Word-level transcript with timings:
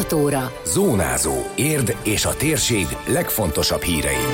6 0.00 0.12
óra. 0.12 0.52
Zónázó. 0.64 1.32
Érd 1.54 1.96
és 2.04 2.24
a 2.24 2.34
térség 2.38 2.86
legfontosabb 3.06 3.80
hírei. 3.80 4.24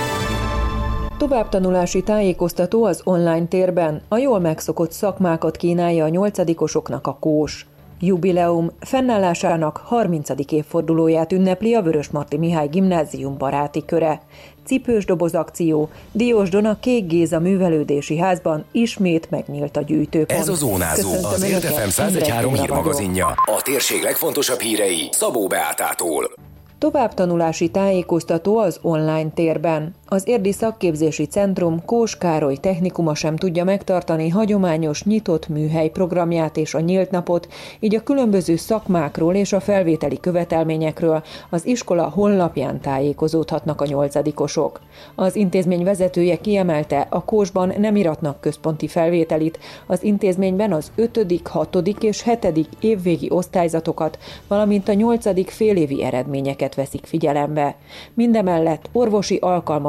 Továbbtanulási 1.18 2.02
tájékoztató 2.02 2.84
az 2.84 3.00
online 3.04 3.46
térben. 3.46 4.02
A 4.08 4.16
jól 4.16 4.40
megszokott 4.40 4.92
szakmákat 4.92 5.56
kínálja 5.56 6.04
a 6.04 6.08
nyolcadikosoknak 6.08 7.06
a 7.06 7.16
kós. 7.20 7.66
Jubileum 8.00 8.70
fennállásának 8.80 9.76
30. 9.84 10.28
évfordulóját 10.50 11.32
ünnepli 11.32 11.74
a 11.74 11.82
Vörösmarty 11.82 12.36
Mihály 12.36 12.68
Gimnázium 12.68 13.38
baráti 13.38 13.84
köre. 13.84 14.20
Cipős 14.64 15.04
doboz 15.04 15.34
akció, 15.34 15.88
Diós 16.12 16.48
Dona 16.48 16.78
Kék 16.80 17.06
Géza 17.06 17.40
művelődési 17.40 18.18
házban 18.18 18.64
ismét 18.72 19.30
megnyílt 19.30 19.76
a 19.76 19.82
gyűjtőpont. 19.82 20.40
Ez 20.40 20.48
a 20.48 20.54
Zónázó, 20.54 21.10
Köszöntöm 21.10 21.30
az 21.30 21.42
Érdefem 21.42 21.76
Endre 21.76 21.90
113 21.90 22.50
Gyula 22.50 22.62
hírmagazinja. 22.62 23.26
A 23.26 23.62
térség 23.62 24.02
legfontosabb 24.02 24.60
hírei 24.60 25.08
Szabó 25.10 25.46
Beátától. 25.46 26.30
Továbbtanulási 26.78 27.68
tájékoztató 27.68 28.58
az 28.58 28.78
online 28.82 29.30
térben. 29.34 29.94
Az 30.08 30.28
Érdi 30.28 30.52
Szakképzési 30.52 31.24
Centrum 31.24 31.84
Kós 31.84 32.18
Károly 32.18 32.56
technikuma 32.56 33.14
sem 33.14 33.36
tudja 33.36 33.64
megtartani 33.64 34.28
hagyományos 34.28 35.04
nyitott 35.04 35.48
műhely 35.48 35.88
programját 35.88 36.56
és 36.56 36.74
a 36.74 36.80
nyílt 36.80 37.10
napot, 37.10 37.48
így 37.80 37.94
a 37.94 38.02
különböző 38.02 38.56
szakmákról 38.56 39.34
és 39.34 39.52
a 39.52 39.60
felvételi 39.60 40.20
követelményekről 40.20 41.22
az 41.50 41.66
iskola 41.66 42.08
honlapján 42.08 42.80
tájékozódhatnak 42.80 43.80
a 43.80 43.86
nyolcadikosok. 43.86 44.80
Az 45.14 45.36
intézmény 45.36 45.84
vezetője 45.84 46.36
kiemelte, 46.36 47.06
a 47.10 47.24
Kósban 47.24 47.72
nem 47.78 47.96
iratnak 47.96 48.40
központi 48.40 48.88
felvételit, 48.88 49.58
az 49.86 50.02
intézményben 50.02 50.72
az 50.72 50.90
5., 50.94 51.40
6. 51.44 51.76
és 52.00 52.22
7. 52.22 52.68
évvégi 52.80 53.30
osztályzatokat, 53.30 54.18
valamint 54.48 54.88
a 54.88 54.92
8. 54.92 55.50
félévi 55.50 56.02
eredményeket 56.02 56.74
veszik 56.74 57.06
figyelembe. 57.06 57.76
Mindemellett 58.14 58.88
orvosi 58.92 59.38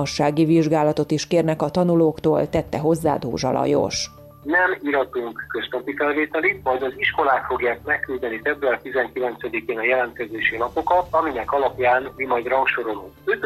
alkalmassági 0.07 0.45
vizsgálatot 0.45 1.11
is 1.11 1.27
kérnek 1.27 1.61
a 1.61 1.69
tanulóktól, 1.69 2.49
tette 2.49 2.79
hozzá 2.79 3.17
Dózsa 3.17 3.51
Lajos. 3.51 4.09
nem 4.43 4.77
iratunk 4.81 5.45
központi 5.47 5.95
felvételit, 5.95 6.63
majd 6.63 6.81
az 6.83 6.93
iskolák 6.95 7.45
fogják 7.45 7.79
megküldeni 7.83 8.39
február 8.43 8.79
19-én 8.83 9.77
a 9.77 9.83
jelentkezési 9.83 10.57
lapokat, 10.57 11.07
aminek 11.11 11.51
alapján 11.51 12.11
mi 12.15 12.25
majd 12.25 12.47
rangsorolunk. 12.47 13.13
5., 13.25 13.45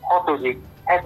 6., 0.00 0.40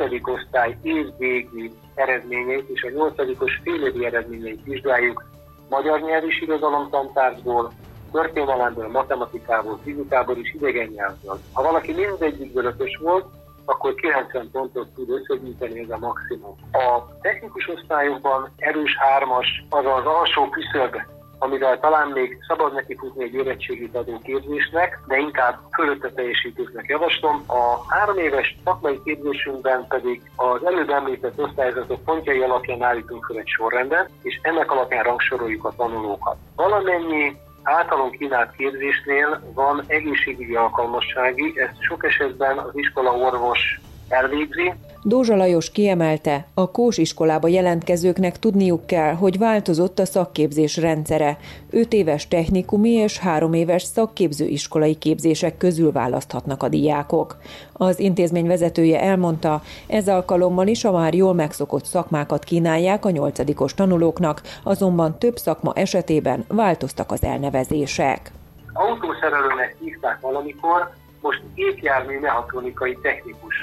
7. 0.08 0.22
osztály 0.22 0.76
évvégi 0.82 1.72
eredményeit 1.94 2.68
és 2.68 2.82
a 2.82 2.88
8-os 2.88 3.52
félévi 3.62 4.04
eredményeit 4.04 4.64
vizsgáljuk 4.64 5.24
magyar 5.68 6.00
nyelv 6.00 6.24
és 6.24 6.42
irodalom 6.42 6.90
tantárgyból, 6.90 7.72
történelemből, 8.12 8.88
matematikából, 8.88 9.78
fizikából 9.84 10.36
és 10.42 10.54
idegen 10.54 10.88
nyelvből. 10.94 11.38
Ha 11.52 11.62
valaki 11.62 11.92
mindegyikből 11.92 12.64
ötös 12.64 12.98
volt, 13.02 13.26
akkor 13.68 13.94
90 13.94 14.50
pontot 14.52 14.88
tud 14.94 15.10
összegyűjteni, 15.10 15.80
ez 15.80 15.90
a 15.90 15.98
maximum. 15.98 16.54
A 16.72 17.18
technikus 17.20 17.68
osztályokban 17.68 18.50
erős 18.56 18.96
hármas, 18.96 19.64
az 19.68 19.84
az 19.84 20.06
alsó 20.06 20.48
küszöb, 20.48 20.96
amivel 21.38 21.80
talán 21.80 22.08
még 22.08 22.38
szabad 22.48 22.74
neki 22.74 22.96
futni 22.96 23.24
egy 23.24 23.34
érettségit 23.34 23.96
adó 23.96 24.18
képzésnek, 24.22 25.00
de 25.06 25.18
inkább 25.18 25.58
fölötte 25.72 26.10
teljesítőknek 26.10 26.86
javaslom. 26.88 27.44
A 27.46 27.94
három 27.94 28.18
éves 28.18 28.56
szakmai 28.64 29.00
képzésünkben 29.04 29.86
pedig 29.88 30.30
az 30.36 30.64
előbb 30.64 30.90
említett 30.90 31.38
osztályzatok 31.38 32.04
pontjai 32.04 32.40
alapján 32.40 32.82
állítunk 32.82 33.24
fel 33.24 33.38
egy 33.38 33.46
sorrendet, 33.46 34.10
és 34.22 34.38
ennek 34.42 34.70
alapján 34.70 35.04
rangsoroljuk 35.04 35.64
a 35.64 35.74
tanulókat. 35.76 36.36
Valamennyi 36.56 37.36
általunk 37.68 38.16
kínált 38.16 38.50
képzésnél 38.56 39.52
van 39.54 39.84
egészségügyi 39.86 40.54
alkalmassági, 40.54 41.52
ezt 41.56 41.82
sok 41.82 42.04
esetben 42.04 42.58
az 42.58 42.70
iskola 42.72 43.12
orvos 43.12 43.80
elvégzi, 44.08 44.74
Dózsa 45.02 45.36
Lajos 45.36 45.70
kiemelte, 45.70 46.46
a 46.54 46.70
Kós 46.70 46.98
iskolába 46.98 47.48
jelentkezőknek 47.48 48.38
tudniuk 48.38 48.86
kell, 48.86 49.14
hogy 49.14 49.38
változott 49.38 49.98
a 49.98 50.04
szakképzés 50.04 50.76
rendszere. 50.76 51.36
5 51.70 51.92
éves 51.92 52.28
technikumi 52.28 52.90
és 52.90 53.18
3 53.18 53.52
éves 53.52 53.82
szakképző 53.82 54.46
iskolai 54.46 54.94
képzések 54.94 55.56
közül 55.56 55.92
választhatnak 55.92 56.62
a 56.62 56.68
diákok. 56.68 57.36
Az 57.72 57.98
intézmény 57.98 58.46
vezetője 58.46 59.00
elmondta, 59.00 59.62
ez 59.86 60.08
alkalommal 60.08 60.66
is 60.66 60.84
a 60.84 60.92
már 60.92 61.14
jól 61.14 61.34
megszokott 61.34 61.84
szakmákat 61.84 62.44
kínálják 62.44 63.04
a 63.04 63.10
nyolcadikos 63.10 63.74
tanulóknak, 63.74 64.42
azonban 64.62 65.18
több 65.18 65.36
szakma 65.36 65.72
esetében 65.74 66.44
változtak 66.48 67.12
az 67.12 67.22
elnevezések. 67.22 68.32
autószerelőnek 68.72 69.76
hívták 69.80 70.20
valamikor, 70.20 70.90
most 71.20 71.42
gépjármű 71.54 72.18
mechatronikai 72.18 72.98
technikus 73.02 73.54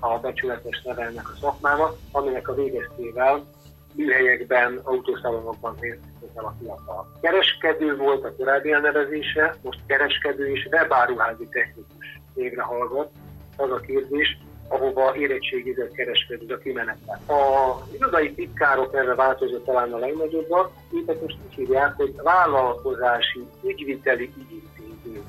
a 0.00 0.18
becsületes 0.18 0.82
neve 0.82 1.02
ennek 1.02 1.28
a 1.28 1.36
szakmának, 1.40 1.96
aminek 2.12 2.48
a 2.48 2.54
végeztével 2.54 3.44
műhelyekben, 3.94 4.80
autószalonokban 4.82 5.76
részt 5.80 5.98
el 6.34 6.44
a 6.44 6.54
fiatal. 6.60 7.12
Kereskedő 7.20 7.96
volt 7.96 8.24
a 8.24 8.34
korábbi 8.36 8.72
elnevezése, 8.72 9.56
most 9.62 9.78
kereskedő 9.86 10.46
és 10.46 10.68
webáruházi 10.70 11.48
technikus 11.50 12.20
névre 12.34 12.62
hallgat. 12.62 13.10
Az 13.56 13.70
a 13.70 13.80
kérdés, 13.80 14.38
ahova 14.68 15.16
érettségizett 15.16 15.92
kereskedő 15.92 16.54
a 16.54 16.58
kimenetel. 16.58 17.20
A 17.26 17.76
irodai 17.92 18.34
titkárok 18.34 18.94
erre 18.94 19.14
változott 19.14 19.64
talán 19.64 19.92
a 19.92 19.98
legnagyobbak, 19.98 20.70
őket 20.92 21.22
most 21.22 21.36
úgy 21.46 21.54
hívják, 21.54 21.94
hogy 21.96 22.14
vállalkozási 22.22 23.46
ügyviteli 23.62 24.32
ügyintéző. 24.38 25.22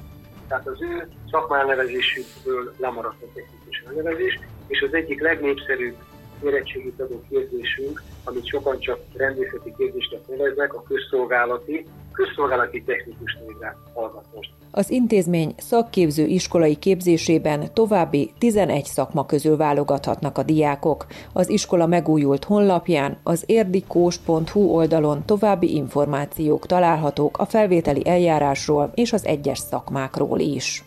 Tehát 0.47 0.67
az 0.67 0.81
ő 0.81 1.07
szakmálnevezésükből 1.31 2.73
lemaradt 2.77 3.21
a 3.21 3.25
technikus 3.33 3.83
elnevezés, 3.87 4.39
és 4.71 4.81
az 4.81 4.93
egyik 4.93 5.21
legnépszerűbb 5.21 5.95
érettségit 6.43 6.99
adó 6.99 7.23
kérdésünk, 7.29 8.01
amit 8.23 8.47
sokan 8.47 8.79
csak 8.79 8.99
rendészeti 9.13 9.73
kérdésnek 9.77 10.19
neveznek, 10.27 10.73
a 10.73 10.83
közszolgálati, 10.83 11.85
közszolgálati 12.13 12.83
technikus 12.83 13.37
névre 13.47 13.77
hallgat 13.93 14.25
most. 14.35 14.49
Az 14.71 14.89
intézmény 14.89 15.53
szakképző 15.57 16.25
iskolai 16.25 16.75
képzésében 16.75 17.73
további 17.73 18.31
11 18.37 18.85
szakma 18.85 19.25
közül 19.25 19.57
válogathatnak 19.57 20.37
a 20.37 20.43
diákok. 20.43 21.05
Az 21.33 21.49
iskola 21.49 21.85
megújult 21.85 22.43
honlapján, 22.43 23.17
az 23.23 23.43
érdikós.hu 23.45 24.61
oldalon 24.61 25.25
további 25.25 25.75
információk 25.75 26.65
találhatók 26.65 27.37
a 27.37 27.45
felvételi 27.45 28.01
eljárásról 28.07 28.91
és 28.95 29.13
az 29.13 29.25
egyes 29.25 29.59
szakmákról 29.59 30.39
is. 30.39 30.83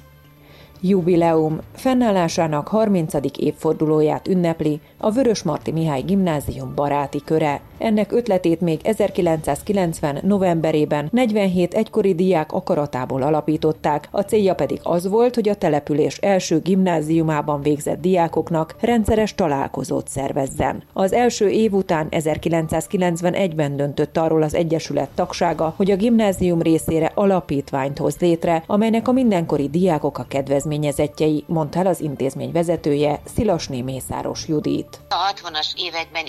Jubileum 0.87 1.59
fennállásának 1.75 2.69
30. 2.69 3.15
évfordulóját 3.39 4.29
ünnepli 4.29 4.81
a 4.99 5.11
Vörösmarty 5.11 5.71
Mihály 5.73 6.01
Gimnázium 6.01 6.75
baráti 6.75 7.21
köre. 7.25 7.61
Ennek 7.79 8.13
ötletét 8.13 8.61
még 8.61 8.81
1990. 8.83 10.19
novemberében 10.23 11.09
47 11.13 11.75
egykori 11.75 12.15
diák 12.15 12.53
akaratából 12.53 13.23
alapították, 13.23 14.09
a 14.11 14.21
célja 14.21 14.55
pedig 14.55 14.81
az 14.83 15.09
volt, 15.09 15.35
hogy 15.35 15.49
a 15.49 15.55
település 15.55 16.17
első 16.17 16.61
gimnáziumában 16.61 17.63
végzett 17.63 18.01
diákoknak 18.01 18.75
rendszeres 18.81 19.35
találkozót 19.35 20.09
szervezzen. 20.09 20.83
Az 20.93 21.13
első 21.13 21.49
év 21.49 21.73
után 21.73 22.07
1991-ben 22.11 23.77
döntött 23.77 24.17
arról 24.17 24.43
az 24.43 24.55
Egyesület 24.55 25.09
tagsága, 25.15 25.75
hogy 25.77 25.91
a 25.91 25.97
gimnázium 25.97 26.63
részére 26.63 27.13
alapítványt 27.15 27.99
hoz 27.99 28.17
létre, 28.19 28.63
amelynek 28.67 29.09
a 29.09 29.13
mindenkori 29.13 29.69
diákok 29.69 30.19
a 30.19 30.27
kedvezményezettjei, 30.29 31.45
mondta 31.47 31.79
el 31.79 31.87
az 31.87 32.01
intézmény 32.01 32.53
vezetője 32.53 33.21
Szilasné 33.35 33.83
Mészáros 33.83 34.49
Judit. 34.49 35.01
A 35.09 35.33
60-as 35.33 35.73
években 35.77 36.25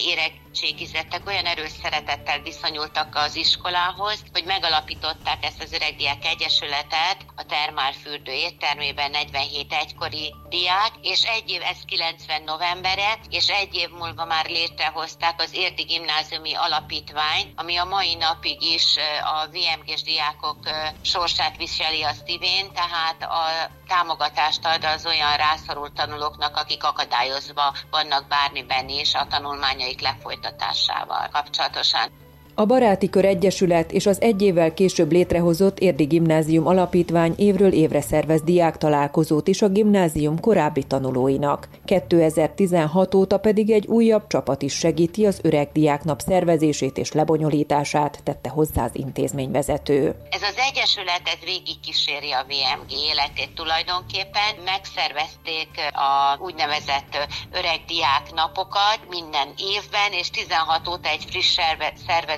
érettségizettek 0.62 1.28
olyan 1.28 1.46
erős 1.46 1.72
szeretettel 1.84 2.40
viszonyultak 2.42 3.16
az 3.16 3.36
iskolához, 3.36 4.24
hogy 4.34 4.44
megalapították 4.46 5.46
ezt 5.46 5.62
az 5.62 5.74
öregdiák 5.74 6.26
egyesületet 6.26 7.18
a 7.36 7.44
termálfürdő 7.46 8.32
éttermében 8.32 9.12
47 9.12 9.74
egykori 9.74 10.34
diák, 10.50 10.91
és 11.02 11.24
egy 11.24 11.50
év, 11.50 11.62
ez 11.62 11.78
90 11.85 12.44
novembere, 12.44 13.20
és 13.29 13.47
egy 13.47 13.76
év 13.76 13.90
múlva 13.90 14.26
már 14.26 14.46
létrehozták 14.46 15.41
az 15.41 15.53
Érdi 15.53 15.84
Gimnáziumi 15.84 16.53
Alapítvány, 16.53 17.53
ami 17.56 17.76
a 17.78 17.85
mai 17.85 18.16
napig 18.16 18.62
is 18.62 18.96
a 19.24 19.47
VMG-s 19.47 20.02
diákok 20.02 20.58
sorsát 21.02 21.58
viseli 21.58 22.03
a 22.03 22.14
szívén, 22.26 22.74
tehát 22.74 23.22
a 23.22 23.44
támogatást 23.87 24.66
ad 24.66 24.84
az 24.84 25.05
olyan 25.05 25.35
rászorult 25.37 25.93
tanulóknak, 25.93 26.58
akik 26.58 26.84
akadályozva 26.84 27.73
vannak 27.90 28.28
bármiben 28.28 28.90
is 28.90 29.14
a 29.14 29.28
tanulmányaik 29.28 30.02
lefolytatásával 30.02 31.29
kapcsolatosan. 31.32 32.25
A 32.57 32.66
Baráti 32.66 33.09
Kör 33.09 33.25
Egyesület 33.25 33.91
és 33.91 34.05
az 34.05 34.22
egy 34.22 34.41
évvel 34.41 34.73
később 34.73 35.11
létrehozott 35.11 35.79
Érdi 35.79 36.03
Gimnázium 36.03 36.67
Alapítvány 36.67 37.34
évről 37.37 37.72
évre 37.72 38.02
szervez 38.02 38.41
diák 38.41 38.78
találkozót 38.78 39.47
is 39.47 39.61
a 39.61 39.67
gimnázium 39.67 40.40
korábbi 40.40 40.84
tanulóinak. 40.84 41.67
2016 41.85 43.16
óta 43.16 43.37
pedig 43.37 43.72
egy 43.72 43.87
újabb 43.87 44.28
csapat 44.28 44.61
is 44.61 44.73
segíti 44.73 45.25
az 45.25 45.40
Öreg 45.43 45.69
Diáknap 45.73 46.19
szervezését 46.19 46.97
és 46.97 47.11
lebonyolítását, 47.11 48.19
tette 48.23 48.49
hozzá 48.49 48.84
az 48.84 48.91
intézményvezető. 48.93 50.16
Ez 50.29 50.41
az 50.41 50.57
egyesület 50.57 51.22
ez 51.25 51.40
végig 51.46 51.79
kíséri 51.79 52.31
a 52.31 52.46
VMG 52.47 52.91
életét 52.91 53.55
tulajdonképpen. 53.55 54.52
Megszervezték 54.66 55.69
a 55.91 56.37
úgynevezett 56.40 57.17
Öreg 57.52 57.81
Diák 57.87 58.34
napokat 58.34 58.99
minden 59.09 59.47
évben, 59.57 60.11
és 60.11 60.29
16 60.29 60.87
óta 60.87 61.09
egy 61.09 61.25
friss 61.29 61.57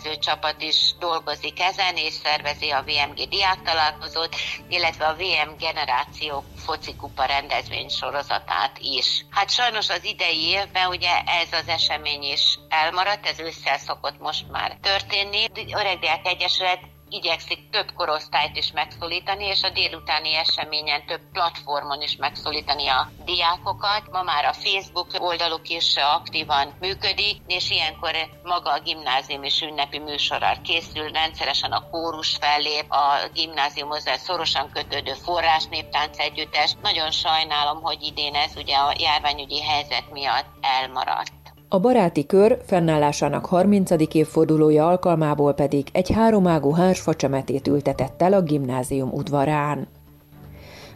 szervező 0.07 0.19
csapat 0.19 0.62
is 0.62 0.94
dolgozik 1.00 1.59
ezen, 1.59 1.95
és 1.95 2.13
szervezi 2.13 2.69
a 2.69 2.83
VMG 2.83 3.27
diák 3.30 3.62
találkozót, 3.62 4.36
illetve 4.69 5.06
a 5.06 5.15
VM 5.15 5.57
generáció 5.57 6.44
focikupa 6.56 7.25
rendezvény 7.25 7.89
sorozatát 7.89 8.77
is. 8.80 9.25
Hát 9.30 9.50
sajnos 9.50 9.89
az 9.89 10.04
idei 10.04 10.44
évben 10.48 10.88
ugye 10.88 11.21
ez 11.25 11.54
az 11.54 11.68
esemény 11.68 12.24
is 12.24 12.59
elmaradt, 12.69 13.25
ez 13.25 13.39
ősszel 13.39 13.77
szokott 13.77 14.19
most 14.19 14.51
már 14.51 14.77
történni. 14.81 15.45
Öregdiák 15.74 16.27
Egyesület 16.27 16.80
igyekszik 17.09 17.69
több 17.69 17.92
korosztályt 17.95 18.57
is 18.57 18.71
megszólítani, 18.71 19.45
és 19.45 19.63
a 19.63 19.69
délutáni 19.69 20.36
eseményen 20.36 21.06
több 21.06 21.21
platformon 21.31 22.01
is 22.01 22.15
megszólítani 22.15 22.88
a 22.88 23.12
diákokat. 23.25 24.12
Ma 24.12 24.24
már 24.24 24.45
a 24.45 24.54
Facebook 24.54 25.07
oldaluk 25.19 25.69
is 25.69 25.95
aktívan 25.95 26.74
működik, 26.80 27.38
és 27.48 27.69
ilyenkor 27.69 28.15
maga 28.44 28.71
a 28.71 28.80
gimnázium 28.80 29.44
is 29.44 29.62
ünnepi 29.62 30.00
műsorral 30.00 30.62
készül, 30.62 31.12
rendszeresen 31.12 31.71
a 31.71 31.89
kórus 31.89 32.36
fellép, 32.36 32.92
a 32.92 33.30
gimnáziumhoz 33.33 34.03
szorosan 34.18 34.69
kötődő 34.71 35.13
forrás 35.13 35.65
néptánc 35.65 36.19
együttes. 36.19 36.74
Nagyon 36.81 37.12
sajnálom, 37.12 37.81
hogy 37.81 38.01
idén 38.01 38.36
ez 38.36 38.56
ugye 38.56 38.75
a 38.75 38.95
járványügyi 38.98 39.62
helyzet 39.63 40.12
miatt 40.12 40.48
elmaradt. 40.62 41.37
A 41.69 41.79
baráti 41.79 42.25
kör 42.25 42.61
fennállásának 42.65 43.45
30. 43.45 43.91
évfordulója 44.13 44.87
alkalmából 44.87 45.53
pedig 45.53 45.87
egy 45.91 46.11
háromágú 46.11 46.71
hársfacsemetét 46.71 47.67
ültetett 47.67 48.21
el 48.21 48.33
a 48.33 48.41
gimnázium 48.41 49.09
udvarán. 49.13 49.87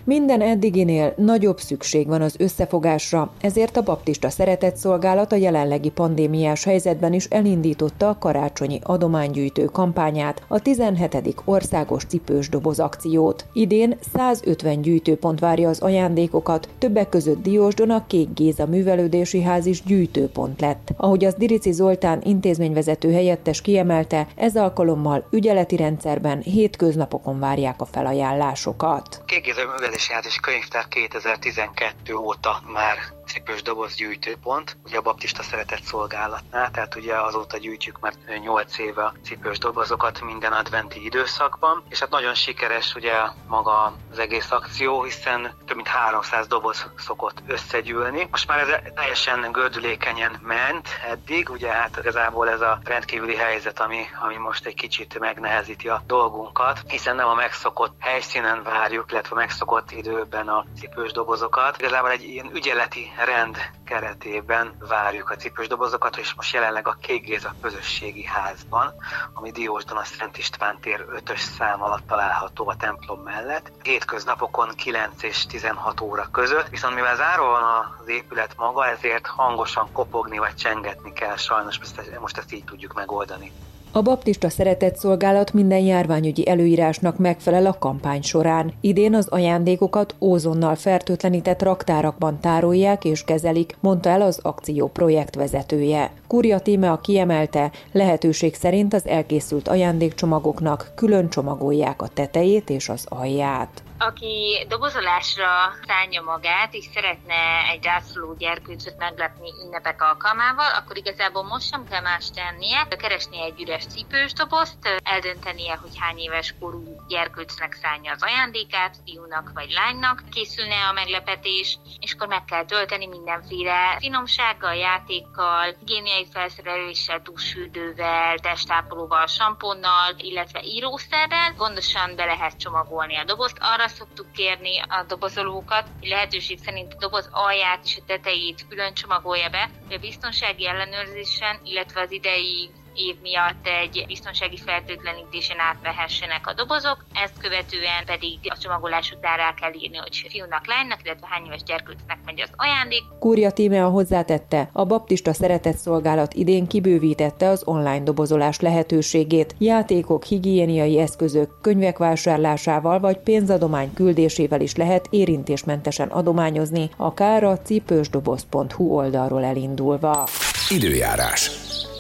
Minden 0.03 0.42
eddiginél 0.42 1.13
nagyobb 1.18 1.59
szükség 1.59 2.07
van 2.07 2.21
az 2.21 2.36
összefogásra, 2.38 3.31
ezért 3.42 3.77
a 3.77 3.81
baptista 3.81 4.30
szeretetszolgálat 4.30 5.31
a 5.31 5.36
jelenlegi 5.36 5.89
pandémiás 5.89 6.63
helyzetben 6.63 7.13
is 7.13 7.25
elindította 7.25 8.09
a 8.09 8.18
karácsonyi 8.18 8.80
adománygyűjtő 8.83 9.65
kampányát, 9.65 10.44
a 10.48 10.59
17. 10.59 11.36
országos 11.45 12.03
cipős 12.06 12.50
doboz 12.50 12.80
akciót. 12.80 13.45
Idén 13.53 13.98
150 14.13 14.81
gyűjtőpont 14.81 15.39
várja 15.39 15.69
az 15.69 15.80
ajándékokat, 15.80 16.69
többek 16.77 17.09
között 17.09 17.44
Diósdon 17.44 17.89
a 17.89 18.07
Kék 18.07 18.33
Géza 18.33 18.65
művelődési 18.65 19.42
ház 19.42 19.65
is 19.65 19.83
gyűjtőpont 19.83 20.62
lett. 20.62 20.89
Ahogy 20.97 21.25
az 21.25 21.33
Dirici 21.33 21.71
Zoltán 21.71 22.21
intézményvezető 22.24 23.12
helyettes 23.12 23.62
kiemelte, 23.62 24.27
ez 24.36 24.56
alkalommal 24.56 25.27
ügyeleti 25.31 25.75
rendszerben 25.75 26.39
hétköznapokon 26.39 27.39
várják 27.39 27.81
a 27.81 27.86
felajánlásokat. 27.86 29.21
Kék 29.25 29.44
Géza 29.44 29.62
Művelési 29.92 30.28
és 30.28 30.36
Könyvtár 30.36 30.88
2012 30.88 32.16
óta 32.16 32.62
már 32.68 32.98
cipős 33.31 33.62
doboz 33.62 33.95
gyűjtőpont, 33.95 34.78
ugye 34.86 34.98
a 34.98 35.01
baptista 35.01 35.44
szeretett 35.44 35.83
szolgálatnál, 35.83 36.72
tehát 36.72 36.95
ugye 36.95 37.16
azóta 37.16 37.57
gyűjtjük 37.57 38.00
már 38.00 38.13
8 38.44 38.78
éve 38.78 39.04
a 39.04 39.13
cipős 39.24 39.57
dobozokat 39.57 40.22
minden 40.22 40.51
adventi 40.51 41.06
időszakban, 41.06 41.83
és 41.89 42.00
hát 42.00 42.10
nagyon 42.10 42.33
sikeres 42.33 42.95
ugye 42.95 43.13
maga 43.48 43.94
az 44.12 44.19
egész 44.19 44.51
akció, 44.51 45.04
hiszen 45.04 45.54
több 45.66 45.75
mint 45.75 45.88
300 45.88 46.48
doboz 46.48 46.86
szokott 46.98 47.44
összegyűlni. 47.48 48.28
Most 48.31 48.48
már 48.48 48.60
ez 48.60 48.94
teljesen 48.95 49.51
gördülékenyen 49.51 50.39
ment 50.42 50.88
eddig, 51.10 51.50
ugye 51.50 51.72
hát 51.72 51.98
igazából 51.98 52.50
ez 52.50 52.62
a 52.62 52.80
rendkívüli 52.83 53.36
helyzet, 53.36 53.80
ami, 53.80 54.06
ami 54.22 54.38
most 54.38 54.66
egy 54.66 54.75
kicsit 54.75 55.19
megnehezíti 55.19 55.88
a 55.88 56.04
dolgunkat, 56.07 56.80
hiszen 56.88 57.16
nem 57.16 57.28
a 57.28 57.33
megszokott 57.33 57.95
helyszínen 58.00 58.63
várjuk, 58.63 59.12
illetve 59.12 59.36
a 59.36 59.39
megszokott 59.39 59.92
időben 59.92 60.48
a 60.48 60.66
cipős 60.80 61.12
dobozokat. 61.12 61.78
Igazából 61.78 62.10
egy 62.10 62.24
ilyen 62.24 62.51
ügyeleti 62.54 63.12
rend 63.25 63.57
keretében 63.85 64.75
várjuk 64.88 65.29
a 65.29 65.35
cipős 65.35 65.68
dobozokat, 65.68 66.18
és 66.18 66.33
most 66.33 66.53
jelenleg 66.53 66.88
a 66.88 66.97
Kék 67.01 67.25
Géza 67.25 67.56
közösségi 67.62 68.25
házban, 68.25 68.94
ami 69.33 69.51
Diósdon 69.51 69.97
a 69.97 70.03
Szent 70.03 70.38
István 70.38 70.79
tér 70.79 71.06
5-ös 71.09 71.39
szám 71.57 71.83
alatt 71.83 72.07
található 72.07 72.69
a 72.69 72.75
templom 72.75 73.19
mellett. 73.19 73.71
Hétköznapokon 73.83 74.69
9 74.75 75.23
és 75.23 75.45
16 75.45 76.01
óra 76.01 76.27
között, 76.31 76.69
viszont 76.69 76.95
mivel 76.95 77.15
zárva 77.15 77.45
van 77.45 77.95
az 78.00 78.07
épület 78.07 78.53
maga, 78.57 78.88
ezért 78.88 79.27
hangosan 79.27 79.91
kopogni 79.91 80.38
vagy 80.38 80.56
csengetni 80.56 81.13
kell 81.13 81.35
sajnos, 81.35 81.79
most 82.19 82.38
ezt 82.38 82.53
így 82.53 82.63
tudjuk 82.63 82.94
megoldani. 82.94 83.51
A 83.94 84.02
baptista 84.02 84.50
szeretetszolgálat 84.50 85.54
minden 85.54 85.80
járványügyi 85.80 86.48
előírásnak 86.48 87.18
megfelel 87.18 87.66
a 87.66 87.78
kampány 87.80 88.22
során. 88.22 88.74
Idén 88.82 89.16
az 89.16 89.28
ajándékokat 89.28 90.16
ózonnal 90.20 90.76
fertőtlenített 90.76 91.62
raktárakban 91.62 92.40
tárolják 92.40 93.06
és 93.06 93.24
kezelik, 93.24 93.78
mondta 93.80 94.10
el 94.10 94.22
az 94.22 94.40
akció 94.42 94.88
projektvezetője. 94.88 96.12
Kúria 96.28 96.60
Tíme 96.60 96.92
a 96.92 97.02
kiemelte, 97.02 97.72
lehetőség 97.92 98.56
szerint 98.56 98.94
az 98.94 99.08
elkészült 99.08 99.68
ajándékcsomagoknak 99.68 100.92
külön 100.96 101.30
csomagolják 101.30 102.02
a 102.02 102.08
tetejét 102.08 102.70
és 102.70 102.90
az 102.90 103.06
alját 103.10 103.84
aki 104.01 104.65
dobozolásra 104.68 105.74
szállja 105.88 106.21
magát, 106.21 106.74
és 106.74 106.86
szeretne 106.94 107.68
egy 107.71 107.83
rászoruló 107.83 108.36
gyerkőcöt 108.36 108.98
meglepni 108.98 109.50
ünnepek 109.65 110.01
alkalmával, 110.01 110.71
akkor 110.74 110.98
igazából 110.98 111.44
most 111.44 111.68
sem 111.68 111.86
kell 111.86 112.01
más 112.01 112.30
tennie, 112.30 112.88
keresni 112.98 113.42
egy 113.42 113.62
üres 113.62 113.86
cipős 113.86 114.33
dobozt, 114.33 115.01
eldöntenie, 115.03 115.75
hogy 115.75 115.92
hány 115.98 116.18
éves 116.18 116.56
korú 116.59 117.00
gyerkőcnek 117.12 117.74
szállja 117.74 118.12
az 118.12 118.24
ajándékát, 118.24 118.98
fiúnak 119.06 119.52
vagy 119.54 119.72
lánynak, 119.72 120.24
készülne 120.31 120.88
a 120.88 120.92
meglepetés, 120.92 121.78
és 122.00 122.13
akkor 122.13 122.28
meg 122.28 122.46
kell 122.46 122.66
tölteni 122.66 123.08
mindenféle 123.08 123.98
finomsággal, 124.00 124.75
játékkal, 124.75 125.75
higiéniai 125.80 126.28
felszereléssel, 126.31 127.19
dusfürdővel, 127.19 128.38
testápolóval, 128.38 129.28
samponnal, 129.28 130.13
illetve 130.18 130.62
írószerrel. 130.63 131.54
Gondosan 131.58 132.16
be 132.16 132.25
lehet 132.25 132.58
csomagolni 132.58 133.16
a 133.18 133.24
dobozt. 133.24 133.57
Arra 133.60 133.88
szoktuk 133.88 134.31
kérni 134.31 134.80
a 134.80 135.04
dobozolókat, 135.07 135.88
hogy 136.00 136.07
lehetőség 136.07 136.60
szerint 136.60 136.94
a 136.94 136.98
doboz 137.00 137.30
alját 137.31 137.84
és 137.84 137.98
a 138.02 138.06
tetejét 138.06 138.68
külön 138.69 138.94
csomagolja 138.94 139.50
be, 139.50 139.69
hogy 139.88 139.96
a 139.96 140.00
biztonsági 140.00 140.68
ellenőrzésen, 140.68 141.60
illetve 141.64 142.02
az 142.02 142.12
idei 142.12 142.72
év 142.96 143.16
miatt 143.22 143.68
egy 143.82 144.04
biztonsági 144.08 144.58
fertőtlenítésen 144.58 145.60
átvehessenek 145.60 146.48
a 146.48 146.54
dobozok, 146.54 147.06
ezt 147.14 147.42
követően 147.42 148.06
pedig 148.06 148.40
a 148.44 148.58
csomagolás 148.58 149.12
után 149.12 149.38
rá 149.38 149.54
kell 149.54 149.74
írni, 149.74 149.98
hogy 149.98 150.26
fiúnak, 150.30 150.68
lánynak, 150.68 151.00
illetve 151.04 151.28
hány 151.30 151.45
éves 151.45 151.64
gyerkőcnek 151.64 152.19
megy 152.26 152.42
az 152.42 152.50
ajándék. 152.56 153.04
Kúria 153.19 153.52
Tímea 153.52 153.88
hozzátette, 153.88 154.69
a 154.74 154.86
baptista 154.86 155.33
szeretett 155.33 155.78
szolgálat 155.78 156.33
idén 156.33 156.68
kibővítette 156.68 157.48
az 157.48 157.64
online 157.66 158.04
dobozolás 158.04 158.60
lehetőségét, 158.60 159.56
játékok, 159.57 160.24
higiéniai 160.24 161.00
eszközök, 161.00 161.62
könyvek 161.62 161.98
vásárlásával 161.98 163.00
vagy 163.00 163.18
pénzadomány 163.18 163.94
küldésével 163.94 164.62
is 164.62 164.76
lehet 164.76 165.07
érintésmentesen 165.10 166.07
adományozni, 166.07 166.90
akár 166.98 167.44
a 167.44 167.57
cipősdoboz.hu 167.57 168.95
oldalról 168.95 169.44
elindulva. 169.44 170.28
Időjárás. 170.71 171.51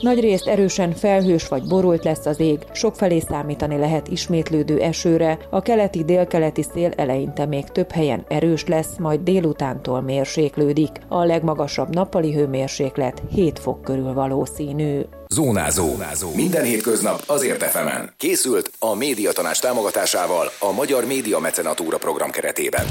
Nagy 0.01 0.19
részt 0.19 0.47
erősen 0.47 0.93
felhős 0.93 1.47
vagy 1.47 1.63
borult 1.67 2.03
lesz 2.03 2.25
az 2.25 2.39
ég, 2.39 2.59
sokfelé 2.71 3.19
számítani 3.19 3.77
lehet 3.77 4.07
ismétlődő 4.07 4.79
esőre, 4.79 5.37
a 5.49 5.61
keleti-délkeleti 5.61 6.63
szél 6.73 6.91
eleinte 6.95 7.45
még 7.45 7.63
több 7.63 7.91
helyen 7.91 8.25
erős 8.27 8.65
lesz, 8.65 8.97
majd 8.97 9.19
délutántól 9.19 10.01
mérséklődik. 10.01 10.89
A 11.07 11.23
legmagasabb 11.23 11.93
nappali 11.93 12.33
hőmérséklet 12.33 13.21
7 13.33 13.59
fok 13.59 13.81
körül 13.81 14.13
valószínű. 14.13 15.01
Zónázó. 15.27 15.87
Zónázó. 15.87 16.29
Minden 16.35 16.63
hétköznap 16.63 17.23
azért 17.25 17.61
efemen. 17.61 18.13
Készült 18.17 18.71
a 18.79 18.95
médiatanás 18.95 19.59
támogatásával 19.59 20.51
a 20.59 20.71
Magyar 20.71 21.05
Média 21.05 21.39
Mecenatúra 21.39 21.97
program 21.97 22.29
keretében. 22.29 22.85